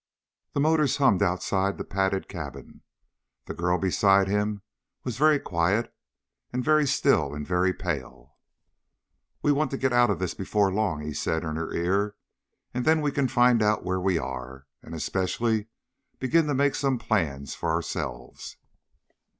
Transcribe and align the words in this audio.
The 0.53 0.59
motors 0.59 0.97
hummed 0.97 1.21
outside 1.21 1.77
the 1.77 1.83
padded 1.83 2.27
cabin. 2.27 2.81
The 3.45 3.53
girl 3.53 3.77
beside 3.77 4.27
him 4.27 4.63
was 5.03 5.19
very 5.19 5.37
quiet 5.39 5.93
and 6.51 6.63
very 6.63 6.87
still 6.87 7.35
and 7.35 7.45
very 7.45 7.71
pale. 7.71 8.33
"We 9.43 9.51
want 9.51 9.69
to 9.69 9.77
get 9.77 9.93
out 9.93 10.09
of 10.09 10.17
this 10.17 10.33
before 10.33 10.73
long," 10.73 11.01
he 11.01 11.13
said 11.13 11.43
in 11.43 11.55
her 11.55 11.71
ear, 11.71 12.15
"and 12.73 12.83
then 12.83 13.01
we 13.01 13.11
can 13.11 13.27
find 13.27 13.61
out 13.61 13.83
where 13.85 13.99
we 13.99 14.17
are, 14.17 14.65
and 14.81 14.95
especially 14.95 15.67
begin 16.17 16.47
to 16.47 16.55
make 16.55 16.73
some 16.73 16.97
plans 16.97 17.53
for 17.53 17.69
ourselves." 17.69 18.57